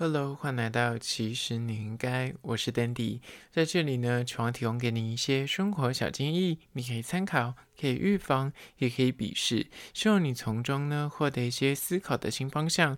[0.00, 12.96] Hello，欢迎来到其实你应该，我是 Dandy，在这里呢，希望提供给你一些生活小建议，你可以参考，可以预防，也可以鄙视，希望你从中呢获得一些思考的新方向。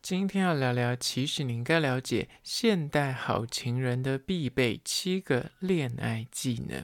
[0.00, 6.82] 今天要聊聊，其实你应该了解现代好情人的必备七个恋爱技能。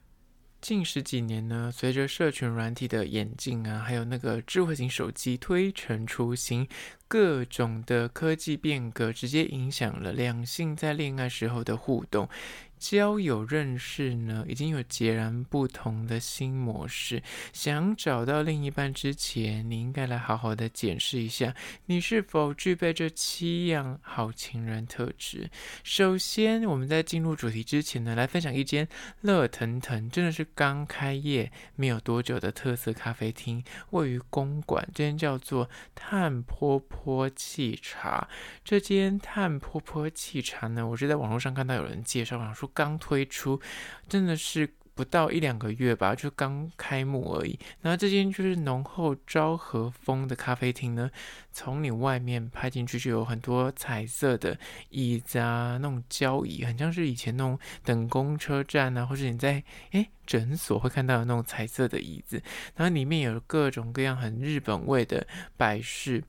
[0.60, 6.66] 近十几年呢，随着社群软体的演进啊，还有那个智慧型手机推陈出新，
[7.06, 12.28] 各种的科技变革直接影响了两性在恋爱时候的互动。
[12.76, 17.22] 交友认识呢，已经有截然不同的新模式。
[17.50, 21.54] 想找到另一半之前，你应该来好好的检视一下，
[21.86, 25.48] 你是否具备这七样好情人特质。
[25.82, 28.86] 首先，我们在进入主题之前呢，来分享一间
[29.22, 34.86] 热腾腾，真的是刚开业没有多久的特色咖啡厅，位于公馆。
[34.92, 38.28] 这间叫做炭坡坡气茶。
[38.62, 42.70] 这间炭坡坡气茶呢，我是在网络上看到有人介绍，然后说。
[42.74, 43.60] 刚推出，
[44.08, 47.56] 真的是不到一两个月吧，就刚开幕而已。
[47.82, 51.08] 然后这间就是浓厚昭和风的咖啡厅呢，
[51.52, 54.58] 从你外面拍进去就有很多彩色的
[54.90, 62.42] 椅子啊，那种交椅，很像是以前那种等公车站啊，或者你在诶诊所会看到的那种彩色的椅子。
[62.74, 65.24] 然后里面有各种各样很日本味的
[65.56, 66.24] 摆饰。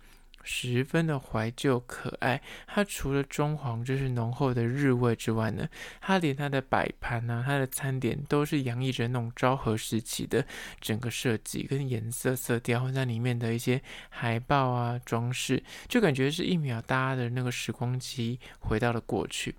[0.45, 5.67] 十分的怀旧可爱，它除了装潢就是浓厚的日味之外呢，
[5.99, 10.45] 它连它的摆盘啊，它的餐点都是洋溢着那种昭和时期的
[10.79, 19.55] 整个设计跟颜色色调，或在里面的一些海报啊装饰，就感觉是一秒搭的那个时光机回到了过去。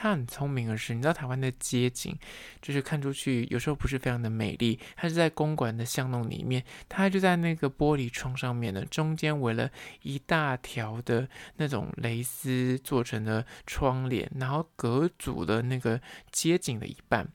[0.00, 2.16] 他很聪明的是，你知道台湾的街景，
[2.62, 4.78] 就是看出去有时候不是非常的美丽。
[4.94, 9.68] 它是在公馆的巷弄里面，它就在那个玻璃窗上面的，中间围了
[10.02, 17.28] 一大条的那种蕾丝做成的窗帘，然后隔阻了那个街景的一半。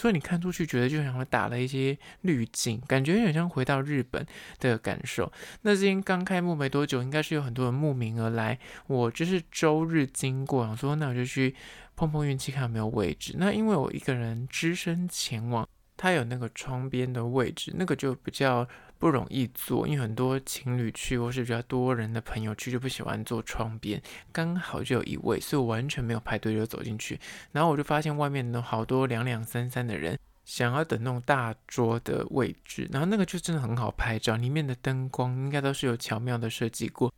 [0.00, 4.26] 所以你看出去觉得就像打了一些滤镜，感觉有点像回到日本
[4.58, 5.30] 的感受。
[5.60, 8.58] 那今天刚开幕没多久，应该是有很多人慕名而来。
[8.86, 11.54] 我就是周日经过，想说那我就去
[11.96, 13.34] 碰碰运气，看有没有位置。
[13.36, 15.68] 那因为我一个人只身前往，
[15.98, 18.66] 它有那个窗边的位置，那个就比较。
[19.00, 24.00] 不容易坐，因为很多情侣去或是比较多人的朋友去就不喜欢坐窗边，
[24.30, 27.18] 刚好就有一位，所以我完全没有排队就走进去。
[27.50, 37.10] 然后我就发现外面呢好多两两三三的人想要等那种大桌的位置，然后那个就真的很好拍照，里面的灯光应该都是有巧妙的设计过。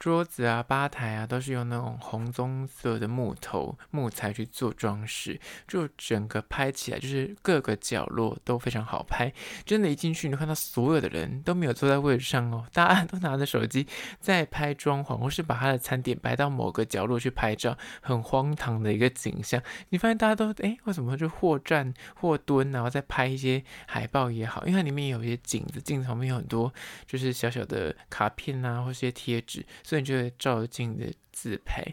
[0.00, 5.38] 桌子啊、吧台啊，都是用那种红棕色的木头木材去做装饰，
[5.68, 9.30] 就整个拍起来就是各个角落都非常好拍。
[9.66, 13.86] 真的，一进去你看到所有的人都没有坐在位置上哦，大家都拿着手机
[14.18, 19.62] 在拍装潢，或是把他的餐点摆到某个角落去拍照，很荒唐的一个景象。
[19.90, 26.72] 你发现大家都哎，为什么就或站或蹲，然后再拍一些海报也好，因为它里面有一些景子，镜子旁边有很多
[27.06, 29.62] 就是小小的卡片啊，或是些贴纸。
[29.90, 31.84] 所以你就会照镜的自拍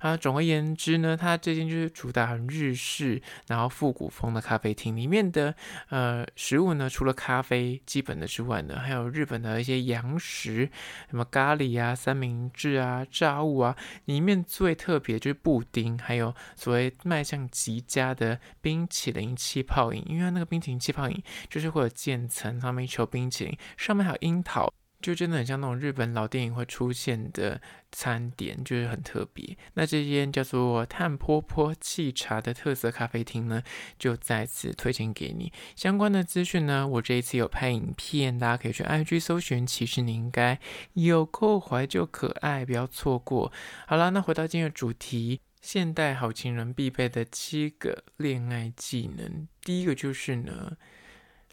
[0.00, 0.14] 啊。
[0.14, 4.94] 总而言之呢，它这间就是主打日式，然后复古风的咖啡厅。
[4.94, 5.54] 里面的
[5.88, 10.68] 呃食物呢，除了咖啡基本的之外呢，还有日本的一些洋食，
[11.08, 13.74] 什么咖喱啊、三明治啊、炸物啊。
[14.04, 20.04] 里面最特别就是布丁，还有所谓卖相极佳的冰淇淋气泡饮。
[20.06, 24.70] 因为它那个冰淇淋气泡饮就是会有渐层，上面一球冰淇淋，上面还有樱桃。
[25.00, 27.60] 就真的很像那种日本老电影会出现的
[27.92, 29.56] 餐点，就是很特别。
[29.74, 33.62] 那这间叫做炭坡坡气茶的特色咖啡厅呢，
[33.98, 35.52] 就再次推荐给你。
[35.76, 39.66] 相关的资讯呢，我这一次有拍影片，大家可以去 IG 搜寻。
[39.66, 40.58] 其实你应该
[40.94, 43.52] 有够怀旧可爱，不要错过。
[43.86, 50.76] 好了，那回到今天的主题，现代好情人必备的七个恋爱技能，第一个就是呢。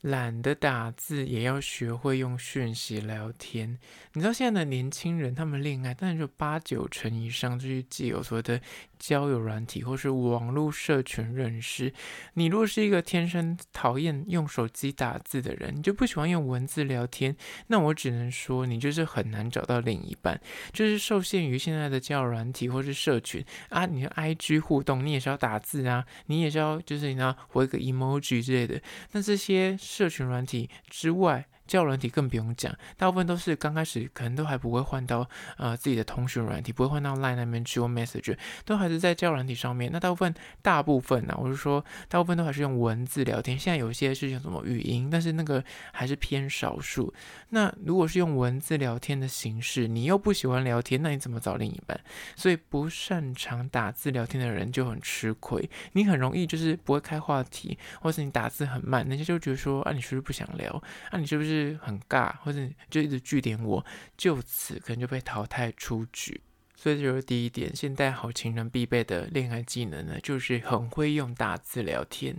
[0.04, 3.80] 懒得打字也要学会用讯息聊天。
[4.12, 8.60] 你知道现在的年轻人他们恋爱，当然就八九成以上就是既有所谓的
[9.06, 11.92] 交友软体或是网络社群认识。
[12.36, 17.36] 你若是一个天生讨厌用手机打字的人，你就不喜欢用文字聊天，
[17.68, 20.40] 那我只能说你就是很难找到另一半，
[20.72, 23.86] 就是受限于现在的交友软体或是社群啊。
[23.86, 28.82] 你的 IG 互动，你也是要打字啊，你也是要就是你要回个 emoji 之类的。
[29.12, 29.78] 那这些。
[29.78, 35.28] 社群软体之外，交友软体更不用讲，大部分都是刚开始可能都还不会换到
[35.58, 39.90] 呃自己的通讯软体，不会换到 Line 那边去或 Message，都还是在交友软体上面。
[39.92, 40.32] 那大部分
[40.62, 43.58] 大部分呢、我是说大部分都还是用文字聊天。
[43.58, 47.12] 现在有些是用什么语音，但是那个还是偏少数。
[47.50, 52.00] 那如果是用文字聊天的形式，你又不喜欢聊天，那你怎么找另一半？
[52.36, 60.72] 所以不擅长打字聊天的人就很吃亏，你很容易就是不会开话题，或是你打字很慢，人家就觉得说啊，你是不是不想聊？
[61.10, 62.36] 啊，你是不是很尬？
[62.38, 63.86] 或者就一直据点我，
[64.18, 66.42] 就此可能就被淘汰出局。
[66.76, 72.36] 所以就是第一点，现代好情人必备的恋爱技能呢，就是很会用打字聊天。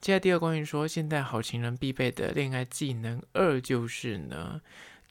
[0.00, 4.60] 接下来第二关于说，现代好情人必备的恋爱技能二就是呢，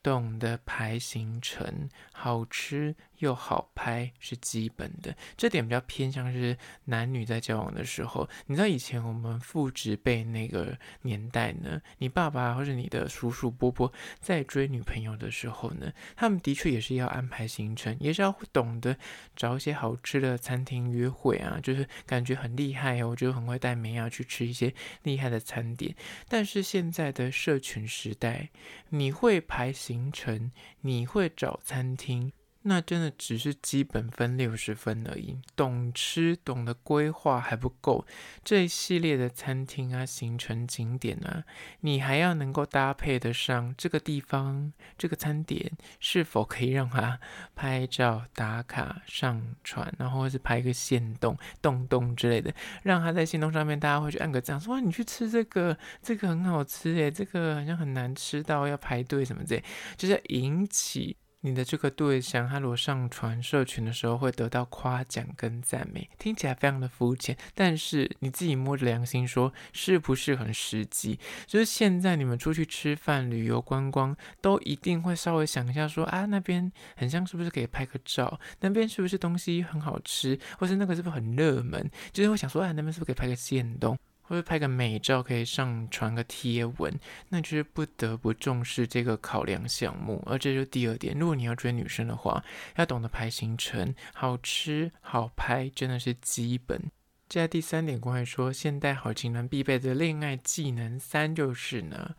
[0.01, 2.95] 懂得排行程，好吃。
[3.19, 8.27] 又好拍是基本的，这点比较偏向是男女在交往的时候。
[8.47, 18.97] 你知道以前我们父执辈那个年代呢，你爸爸或者你的叔叔伯伯在追女朋友的时候呢，他们的确也是要安排行程，也是要懂得
[19.35, 24.73] 找一些好吃的餐厅约会啊，就是感觉很厉害哦，我就很会带美亚去吃一些
[25.03, 25.95] 厉害的餐点。
[26.27, 28.49] 但是现在的社群时代，
[28.89, 30.51] 你会排行程，
[30.81, 32.31] 你会找餐厅。
[32.63, 38.05] 那真的只是基本分六十分而已，懂吃懂得规划还不够。
[38.43, 41.45] 这一系列的餐厅啊、行程景点啊，
[41.79, 45.71] 你还要能够搭配得上这个地方、这个餐点
[46.01, 47.17] 是否可以让他
[47.55, 52.53] 拍照打卡上传，然后或是拍个线动、动动之类的，
[52.83, 59.63] 让他在线动上面大家会去按个赞，说哇你去吃这个，这个很好吃诶，这个好像很难吃到要排队什么之类，
[59.95, 61.15] 就是引起。
[61.41, 71.17] 你的这个对象，他如果上传社群的时候会得到夸奖跟赞美，听起来非常的肤浅，但是你自己摸着良心说，是不是很实际？
[71.47, 78.37] 就是现在你们出去吃饭、旅游、观光，都一定会稍微想一下说，啊，那边很像是不是可以拍个照？
[78.59, 80.37] 那边是不是东西很好吃？
[80.57, 81.89] 或是那个是不是很热门？
[82.11, 83.97] 就是会想说，啊，那边是不是可以拍个限动？
[84.29, 86.93] 或者拍个美照可以上传个贴文，
[87.29, 90.23] 那就是不得不重视这个考量项目。
[90.27, 92.43] 而这就第二点，如果你要追女生的话，
[92.75, 96.79] 要懂得排行程，好吃好拍真的是基本。
[97.27, 102.15] 接下来第三点，关于说现代好情人必备的恋爱技能三就是呢。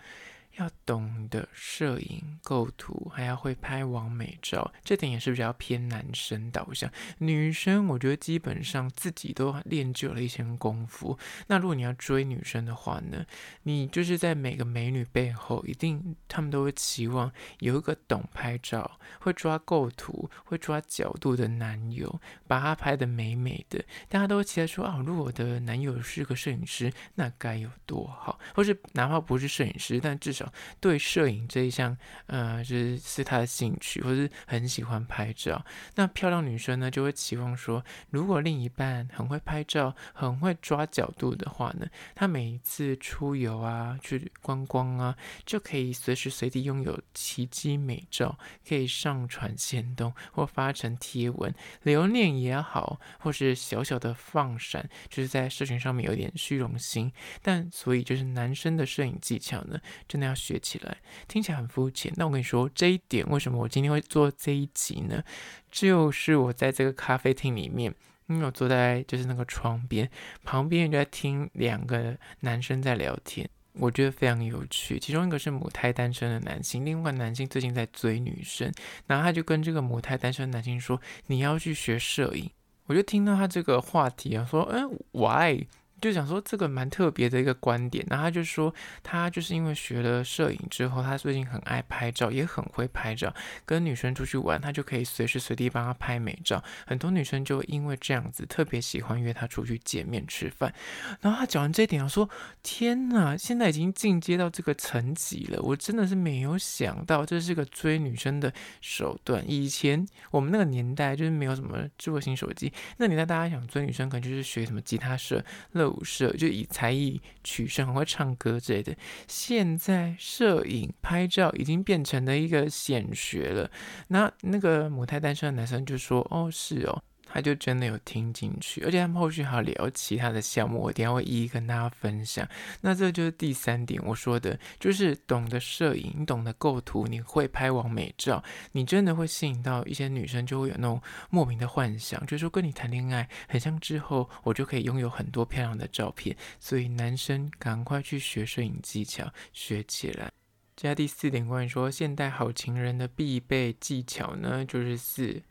[0.56, 6.90] 要懂得摄影、构图，还要会拍完美照，这点也是比较偏男生导向。
[7.18, 11.16] 女生我觉得基本上自己都练就了一些功夫。
[11.46, 13.24] 那如果你要追女生的话呢，
[13.62, 23.82] 你就是在每个美女背后，一定他们都会期望有一个懂拍照、会抓构图、会抓角度的男友，把她拍得美美的。
[24.08, 28.38] 大家都期待说啊，如果我的男友是个摄影师，那该有多好。
[28.54, 30.39] 或是哪怕不是摄影师，但至少。
[30.80, 31.96] 对摄影这一项，
[32.26, 35.64] 呃，就是是他的兴趣，或是很喜欢拍照。
[35.96, 48.38] 那漂亮女生呢，就会期望说，如果另一半很会拍照，很会抓角度的话呢，他每一次出游啊，去观光啊，就可以随时随地拥有奇迹美照，
[48.68, 57.12] 可以上传限动或发成贴文，留念也好，或是小小的放闪，就是在社群上面有点虚荣心。
[57.42, 60.40] 但所以就是男生的摄影技巧呢，真的要。
[60.40, 60.96] 学起来
[61.28, 65.22] 听起来很肤浅，那我跟你说这一点，为什么我今天会做这一集呢？
[65.70, 67.94] 就是我在这个咖啡厅里面，
[68.26, 70.10] 因为我坐在就是那个窗边，
[70.42, 74.98] 旁边就在听两个男生在聊天，我觉得非常有趣。
[74.98, 78.72] 其中一个是母胎单身的男性，另外男性最近在追女生，
[79.06, 80.98] 然后他就跟这个母胎单身的男性说
[81.28, 82.50] ：“你要去学摄影。”
[82.88, 85.66] 我就听到他这个话题啊，说：“嗯，why？”
[86.00, 93.34] 就想说这个蛮特别的一个观点，然后他就说他就是因为学了摄影之后，他最近很爱拍照，也很会拍照，
[93.66, 100.72] 跟女生出去玩，他就可以随时随地帮她拍美照，很多女生就因为这样子特别喜欢约他出去见面吃饭。
[101.20, 102.28] 然后他讲完这一点，我说
[102.62, 109.44] 天哪，现在已经进阶到这个层级了，我真的是没有想到这是个追女生的手段。
[109.46, 118.96] 以前我们那个年代就是没有什么智慧型手机，那年代大家想追女生，可能就是学什么吉他社乐、舞社就以才艺取胜，很会唱歌之类的。
[119.26, 123.70] 现在摄影拍照已经变成了一个显学了。
[124.08, 132.46] 那那个母胎单身的男生就说：“哦，是哦。”他就真的有听进去，而且他们后续还有聊其他的项目，我等下会一一跟大家分享。
[132.80, 146.36] 那这就是第三点，我说的就是懂得摄影，懂得构图，你会拍完美照，你真的会吸引到一些女生，就会有那种莫名的幻想，就是说跟你谈恋爱，很像之后我就可以拥有很多漂亮的照片。
[146.58, 150.30] 所以男生赶快去学摄影技巧，学起来。
[150.76, 155.42] 接下第四点，关于说现代好情人的必备技巧呢，就是四，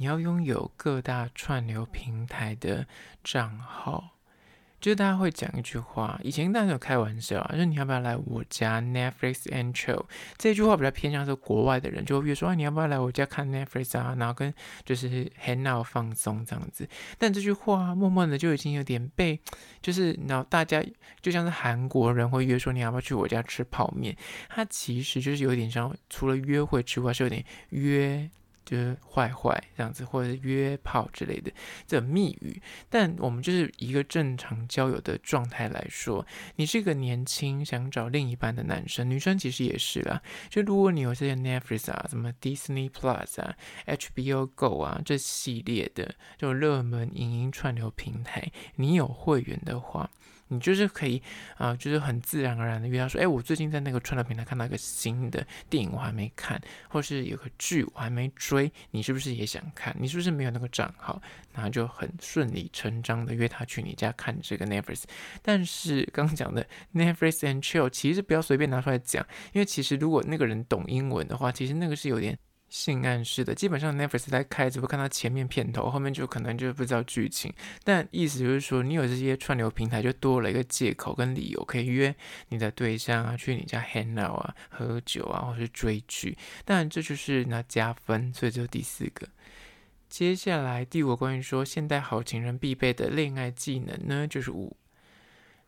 [0.00, 2.86] 你要拥有各大串流平台的
[3.22, 4.16] 账号。
[4.80, 10.06] 就是大家会讲一句话，以前大家有开玩笑啊，就是你要不要来我家 Netflix and chill？
[10.38, 14.16] 这句话比较偏向是国外的人，就会约说啊，你要不要来我家看 Netflix 啊？
[14.18, 14.54] 然后跟
[14.86, 16.88] 就是 hang out 放松这样子。
[17.18, 19.38] 但这句话默默的就已经有点被，
[19.82, 20.82] 就是然后大家
[21.20, 24.16] 就像是韩国人会约说你要不要去我家吃泡面？
[24.48, 28.30] 它其实就是有点像除了约会之外，是有点约。
[28.64, 31.50] 就是坏坏这样子，或者是约炮之类的
[31.86, 32.60] 这密语。
[32.88, 36.24] 但我们就是一个正常交友的状态来说，
[36.56, 40.22] 你是一个年轻想找另一半的男生，女生其实也是啦。
[40.48, 43.54] 就如果你有这些 Netflix 啊、什么 Disney Plus 啊、
[43.86, 50.10] HBO Go 啊这系列的这种热门影音串流平台，你有会员的话。
[50.50, 51.22] 你就是可以
[51.56, 59.94] 啊、就是很自然而然的约他说，哎，我最近在那个串流平台看到一个新的电影，我还没看，或是有个剧我还没追，你是不是也想看？
[59.98, 61.22] 你是不是没有那个账号？
[61.52, 65.04] 然后就很顺理成章的约他去你家看这个 Netflix。
[65.42, 72.38] 但是刚刚讲的 Netflix and chill，其实不要随便拿出来讲，因为其实如果那个人懂英文的话，其实那个是有点。
[72.70, 77.52] 性暗示的，基本上 Netflix 在开，只会看到前面片头，后面就可能就不知道剧情。
[77.84, 82.14] 但意思就是说，你有这些串流平台，就多了一个借口跟理由，可以约
[82.48, 86.38] 你的对象啊，去你家 hang out 啊，喝酒啊，或是追剧。
[86.64, 89.28] 但这就是那加分，所以这是第四个。
[90.08, 94.76] 接下来第五个关于说现代好情人必备的恋爱技能呢，就是五，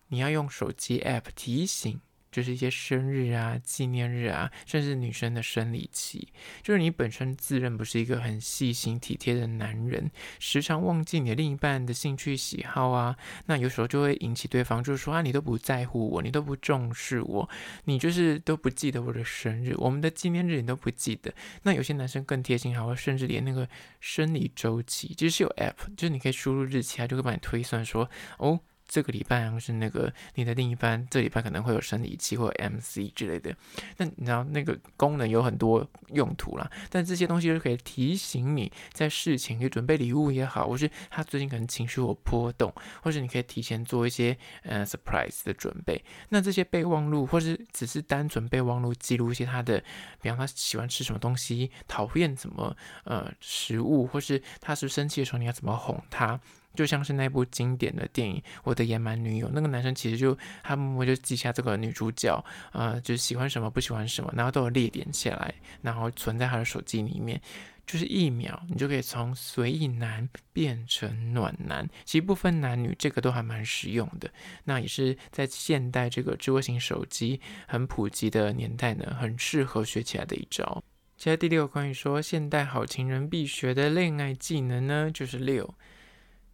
[0.09, 2.01] 你要用手机 app 提醒。
[2.33, 6.27] 就是一些生日啊、纪念日啊，甚至女生的生理期，
[6.63, 10.11] 就是你本身自认不是一个很细心体贴的男人，
[10.41, 13.15] 时常忘记你的另一半的兴趣喜好啊，
[13.47, 17.49] 那有时候就会引起对方就是说啊，你都不在乎我，你都不重视我，
[17.85, 21.33] 你就是都不记得我的生日，我们的纪念日你都不记得。
[21.63, 23.69] 那有些男生更贴心，还会甚至连那个
[24.01, 28.09] 生理周期，其实是有 app，就是你可以输入日期，他就会帮你推算说
[28.39, 28.59] 哦。
[28.93, 33.57] 这个礼拜好像是那个你的另一半，这礼拜可能会有生理期或 MC 之类的。
[33.97, 42.71] 那你知道那个功能有很多用途啦，但这些东西就可以提醒你在事前去准备礼物也好，或是他最近可能情绪有波动，
[43.03, 46.05] 或是你可以提前做一些呃 surprise 的准备。
[46.29, 49.83] 那这些备忘录，或是只是单纯备忘录记录一些他的，
[50.21, 56.39] 比方他喜欢吃什么东西，讨厌什么呃食物，或是他是生气的时候你要怎么哄他。
[56.75, 62.35] 就像是那部经典的电影《我的野蛮女友》，那个男生其实就他默默就记下这个女主角，
[62.71, 67.41] 啊、呃，就喜欢什么不喜欢什么，然后都有列点下来，然后存在他的手机里面，
[67.87, 74.31] 就是一秒你就可以从随意男变成暖男，其实不分男女，这个都还蛮实用的。
[74.65, 80.83] 那也是在现代这个智慧型手机很普及的年代呢，很适合学起来的一招。
[81.17, 85.75] 接下来第六个关于说现代好情人必学的恋爱技能呢，就是六。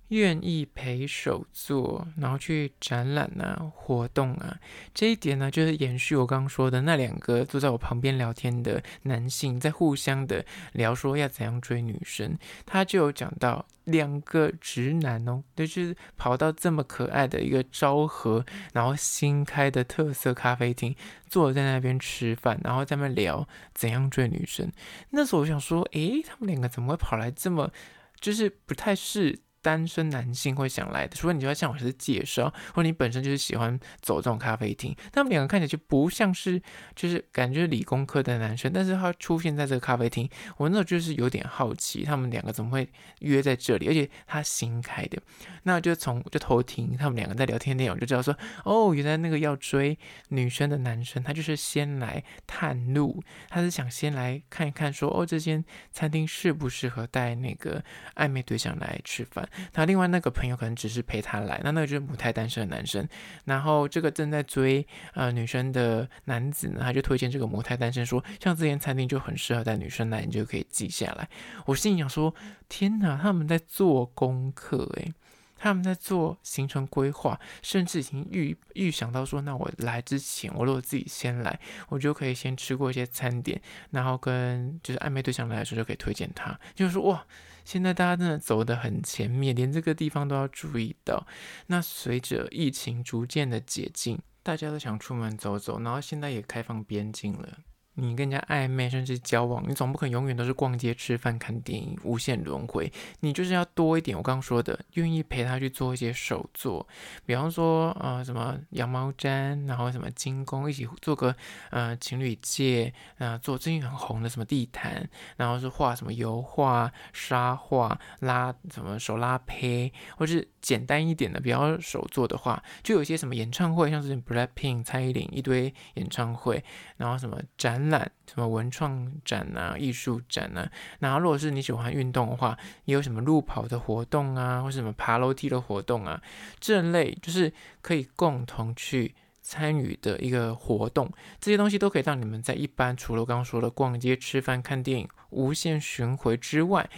[0.08, 4.58] 愿意陪手做，然后去展览啊、活动啊，
[4.94, 12.38] 这一点呢，就是延续我刚刚说的那两个坐在我旁边聊天的男性，在互相的聊说要怎样追女生。
[12.64, 20.96] 他就有讲到两个直男哦，就是跑到这么可爱的一个昭和，然后新开的特色咖啡厅，
[21.28, 24.72] 坐在那边吃饭，然后在那边聊怎样追女生。
[25.10, 27.70] 那时候我想说，诶，他们两个怎么会跑来这么，
[28.18, 29.40] 就是不太是。
[29.60, 34.94] 单身男性会想来的，除非你就要向我是介绍，或者你本身就是喜欢走这种咖啡厅。
[35.12, 36.60] 他们两个看起来就不像是，
[36.94, 42.88] 就是感觉理工科的男生，但是他出现在这个咖啡厅，我那时候就是有点好奇，他们两个怎么会
[43.20, 43.88] 约在这里？
[43.88, 45.20] 而且他新开的，
[45.64, 49.98] 那就从就偷听他们两个在聊天内容，就知道说，哦，原来那个要追
[50.28, 57.82] 女生的男生，他就是先来探路，他是想先来看一看，说哦，这间餐厅适不适合带那个
[58.14, 59.47] 暧昧对象来吃饭。
[59.72, 63.08] 他另外那个朋友可能只是陪他来，那那个就是母胎单身的男生，
[63.44, 71.28] 然后这个正在追呃女生的男子呢，他就推荐这个母胎单身说，像这间餐厅就很适合带女生来，你就可以记下来。
[71.66, 72.34] 我心里想说，
[72.68, 75.12] 天哪，他们在做功课诶，
[75.56, 87.24] 他们在做行程规划，甚至已经预预想到说，那我来之前，我如果自己先来，我就可以先吃过一些餐点，然后跟就是暧昧对象来的时候就可以推荐他，就是说哇。
[87.68, 91.26] 现在大家真的走得很前面，连这个地方都要注意到。
[91.66, 97.58] 那随着疫情逐渐的解禁，大家都想出门走走，然后现在也开放边境了。
[98.00, 102.92] 你跟人家暧昧甚至交往，你总不可能永远都是逛街、吃饭、看电影，无限轮回。
[103.20, 106.86] 你就是要多一点，我刚刚说的，愿意陪他去做一些手作，
[107.26, 111.34] 比方说呃什么羊毛毡，然后什么金工，一起做个
[111.70, 126.62] 呃情侣戒，啊、呃、做最近很红的什么地毯，然后是画什么油画、沙画、拉什么手拉胚，或是简单一点的比较手作的话，就有一些什么演唱会，像是 BLACKPINK、蔡依林一堆演唱会，
[126.96, 127.87] 然后什么展。
[128.26, 136.20] 什么文创展啊、艺术展啊，那如果是你喜欢运动的话，也有什么路跑的活动啊，或是什么爬楼梯的活动啊，
[136.58, 141.10] 这类就是可以共同去参与的一个活动。
[141.40, 146.88] 这些东西都可以让你们在一般除了刚刚说的逛街、吃饭、看电影、无限巡回之外。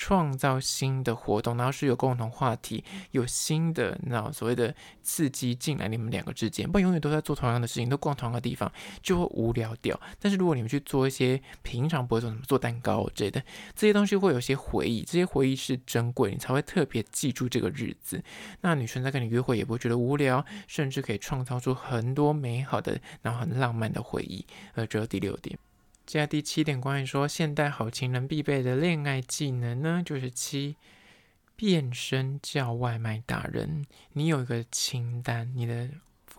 [0.00, 10.00] 创造新的活动，然后是有共同话题，有新的那所谓的刺激进来，你们两个之间，不永远都在做同样的事情，都逛同样的地方，就会无聊掉。
[10.18, 13.42] 但是如果你们去做一些平常不会做什么，做蛋糕之类的，
[13.74, 18.24] 这些东西会有些回忆，这些回忆是珍贵，你才会特别记住这个日子。
[18.62, 24.46] 那女生在跟你约会也不会觉得无聊，甚至可以创造出很多美好的，然后很浪漫的回忆。
[24.76, 25.58] 呃，这是第六点。
[26.10, 30.74] 接下来第七点，关于说现代好情人必备的恋爱技能呢，就是七，
[31.54, 33.86] 变身叫外卖达人。
[34.14, 35.88] 你有一个清单，你的。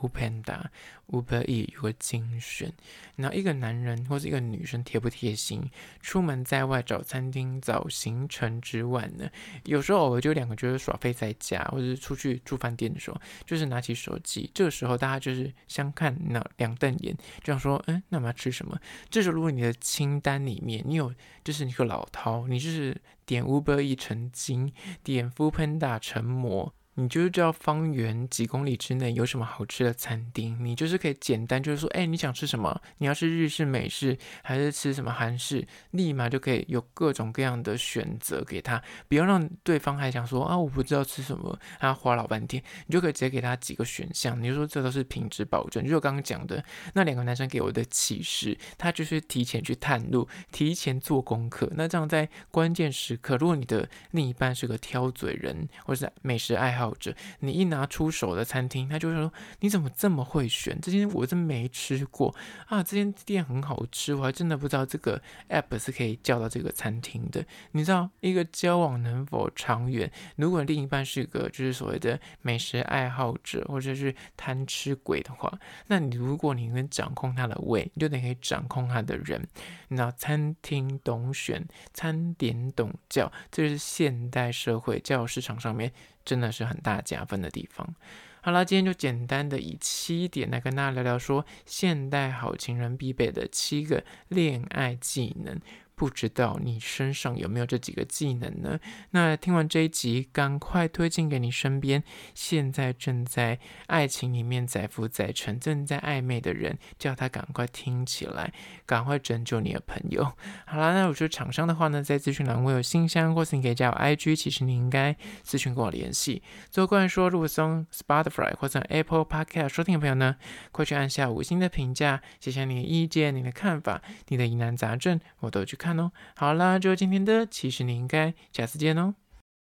[0.02, 0.66] Foodpanda、
[1.10, 2.72] Uber Eats 有个精选，
[3.16, 5.70] 然后一个男人或者一个女生贴不贴心？
[6.02, 9.30] 出门在外找餐厅、找行程之外呢，
[9.66, 18.80] 有时候偶尔就两个就是耍废在家，或者是出去住饭店的时候，就是拿起手机，这个时候大家就是相看那两瞪眼，就想说，嗯，那我们要吃什么？
[19.10, 24.72] 这时候如果你的清单里面你有，就是你个老饕，你就是点 Uber 一成精，
[25.04, 26.74] 点 Foodpanda 成魔。
[27.02, 32.80] 你就是知道方圆几公里之内有什么好吃的餐厅，你就是可以简单就是说，哎，你想吃什么？
[33.00, 45.84] 你要吃日式、美式，还是吃什么韩式，立马就可以有各种各样的选择给他，不要让对方还想说啊，我不知道吃什么，还要花老半天，你就可以直接给他几个选项，你就说这都是品质保证。
[45.84, 51.68] 就我刚刚讲的那两个男生给我的启示，他就是提前去探路，提前做功课。
[51.76, 59.32] 那这样在关键时刻，如果你的另一半是个挑嘴人，或是美食爱好，或者你一拿出手的餐厅，他就会说
[59.62, 60.78] ：“你怎么这么会选？
[60.82, 62.36] 这间我真没吃过
[62.68, 62.84] 啊！
[62.84, 67.46] 这间店很好吃，我还真的不知道这个 app 是可以叫到这个餐厅的。
[67.72, 70.12] 你知道，一个交往能否长远？
[70.36, 79.42] 如果另一半是个就是所谓的美食爱好者，或者是贪吃鬼的话，那你如果你能掌控他的胃，你就得可以掌控他的人。
[79.88, 85.94] 你知道，餐厅懂选，餐点懂叫，这是现代社会交友市场上面。”
[86.26, 87.96] 真的是很大加分的地方。
[88.42, 95.60] 好了，今天就简单的以七点来跟大家聊聊，说现代好情人必备的七个恋爱技能。
[95.96, 98.80] 不知道你身上有没有这几个技能呢？
[99.12, 108.52] 那听完这一集，赶快推荐给你身边现在正在爱情里面载浮载沉、正在暧昧的人，叫他赶快听起来，
[108.88, 110.24] 赶快拯救你的朋友。
[110.66, 116.42] 好啦，那我说厂商的话呢，在资讯栏我有信箱，或是你可以加我 IG，其实你应该咨询跟我联系。
[116.72, 120.38] 最后关于说，如果从 Spotify 或者 Apple Podcast 收听的朋友呢，
[120.72, 125.91] 快去按下五星的评价，写下你的意见、你的看法、你的疑难杂症，我都去看。
[126.36, 129.16] 好啦，就今天的，其实你应该下次见哦。